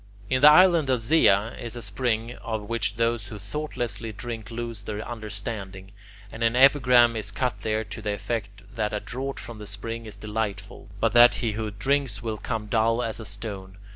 In 0.31 0.41
the 0.41 0.49
island 0.49 0.89
of 0.89 1.03
Zea 1.03 1.53
is 1.59 1.75
a 1.75 1.81
spring 1.83 2.33
of 2.37 2.63
which 2.67 2.95
those 2.95 3.27
who 3.27 3.37
thoughtlessly 3.37 4.11
drink 4.11 4.49
lose 4.49 4.81
their 4.81 5.07
understanding, 5.07 5.91
and 6.31 6.43
an 6.43 6.55
epigram 6.55 7.15
is 7.15 7.29
cut 7.29 7.61
there 7.61 7.83
to 7.83 8.01
the 8.01 8.13
effect 8.13 8.63
that 8.73 8.93
a 8.93 8.99
draught 8.99 9.37
from 9.39 9.59
the 9.59 9.67
spring 9.67 10.07
is 10.07 10.15
delightful, 10.15 10.89
but 10.99 11.13
that 11.13 11.35
he 11.35 11.51
who 11.51 11.69
drinks 11.69 12.23
will 12.23 12.37
become 12.37 12.65
dull 12.65 13.03
as 13.03 13.19
a 13.19 13.25
stone. 13.25 13.77